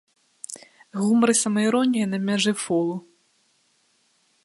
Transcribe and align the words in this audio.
Гумар 1.03 1.29
і 1.35 1.35
самаіронія 1.43 2.05
на 2.15 2.19
мяжы 2.27 2.53
фолу. 2.65 2.95